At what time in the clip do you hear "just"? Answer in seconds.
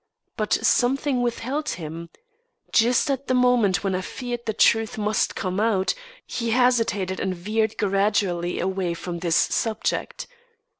2.73-3.11